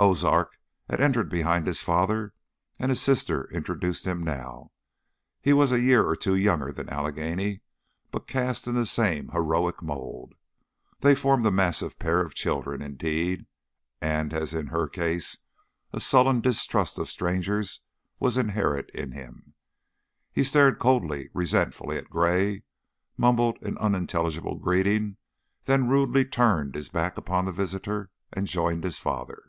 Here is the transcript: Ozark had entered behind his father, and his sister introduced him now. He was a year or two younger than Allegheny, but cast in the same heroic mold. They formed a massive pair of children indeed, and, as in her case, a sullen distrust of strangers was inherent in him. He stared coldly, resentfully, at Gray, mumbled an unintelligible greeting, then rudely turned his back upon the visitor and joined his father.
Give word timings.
Ozark 0.00 0.56
had 0.88 1.00
entered 1.00 1.28
behind 1.28 1.66
his 1.66 1.82
father, 1.82 2.32
and 2.78 2.88
his 2.90 3.02
sister 3.02 3.50
introduced 3.50 4.04
him 4.04 4.22
now. 4.22 4.70
He 5.40 5.52
was 5.52 5.72
a 5.72 5.80
year 5.80 6.04
or 6.06 6.14
two 6.14 6.36
younger 6.36 6.70
than 6.70 6.88
Allegheny, 6.88 7.62
but 8.12 8.28
cast 8.28 8.68
in 8.68 8.76
the 8.76 8.86
same 8.86 9.28
heroic 9.32 9.82
mold. 9.82 10.34
They 11.00 11.16
formed 11.16 11.44
a 11.46 11.50
massive 11.50 11.98
pair 11.98 12.24
of 12.24 12.36
children 12.36 12.80
indeed, 12.80 13.46
and, 14.00 14.32
as 14.32 14.54
in 14.54 14.68
her 14.68 14.86
case, 14.86 15.38
a 15.92 15.98
sullen 15.98 16.42
distrust 16.42 16.96
of 17.00 17.10
strangers 17.10 17.80
was 18.20 18.38
inherent 18.38 18.90
in 18.90 19.10
him. 19.10 19.54
He 20.32 20.44
stared 20.44 20.78
coldly, 20.78 21.28
resentfully, 21.34 21.96
at 21.98 22.08
Gray, 22.08 22.62
mumbled 23.16 23.60
an 23.62 23.76
unintelligible 23.78 24.58
greeting, 24.60 25.16
then 25.64 25.88
rudely 25.88 26.24
turned 26.24 26.76
his 26.76 26.88
back 26.88 27.18
upon 27.18 27.46
the 27.46 27.52
visitor 27.52 28.10
and 28.32 28.46
joined 28.46 28.84
his 28.84 29.00
father. 29.00 29.42